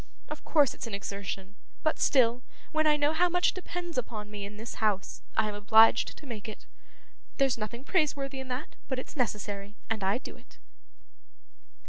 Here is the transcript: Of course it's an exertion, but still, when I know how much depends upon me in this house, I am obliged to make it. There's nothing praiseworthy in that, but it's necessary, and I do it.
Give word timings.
Of 0.29 0.43
course 0.43 0.73
it's 0.73 0.87
an 0.87 0.95
exertion, 0.95 1.53
but 1.83 1.99
still, 1.99 2.41
when 2.71 2.87
I 2.87 2.97
know 2.97 3.13
how 3.13 3.29
much 3.29 3.53
depends 3.53 3.99
upon 3.99 4.31
me 4.31 4.45
in 4.45 4.57
this 4.57 4.81
house, 4.81 5.21
I 5.37 5.47
am 5.47 5.53
obliged 5.53 6.17
to 6.17 6.25
make 6.25 6.49
it. 6.49 6.65
There's 7.37 7.55
nothing 7.55 7.83
praiseworthy 7.83 8.39
in 8.39 8.47
that, 8.47 8.77
but 8.87 8.97
it's 8.97 9.15
necessary, 9.15 9.75
and 9.91 10.03
I 10.03 10.17
do 10.17 10.35
it. 10.35 10.57